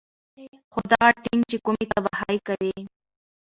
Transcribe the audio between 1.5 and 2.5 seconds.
چې کومې تباهۍ